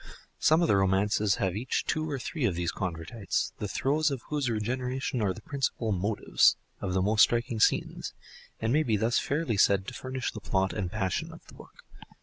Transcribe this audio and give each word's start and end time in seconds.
Some 0.39 0.63
of 0.63 0.67
the 0.67 0.77
romances 0.77 1.35
have 1.35 1.55
each 1.55 1.85
two 1.85 2.09
or 2.09 2.17
three 2.17 2.45
of 2.45 2.55
these 2.55 2.71
convertites, 2.71 3.53
the 3.59 3.67
throes 3.67 4.09
of 4.09 4.23
whose 4.29 4.49
regeneration 4.49 5.21
are 5.21 5.31
the 5.31 5.43
principal 5.43 5.91
"motives" 5.91 6.57
of 6.79 6.95
the 6.95 7.03
most 7.03 7.21
striking 7.21 7.59
scenes, 7.59 8.15
and 8.59 8.73
may 8.73 8.81
be 8.81 8.97
thus 8.97 9.19
fairly 9.19 9.57
said 9.57 9.85
to 9.89 9.93
furnish 9.93 10.31
the 10.31 10.41
plot 10.41 10.73
and 10.73 10.91
passion 10.91 11.31
of 11.31 11.45
the 11.45 11.53
book. 11.53 11.83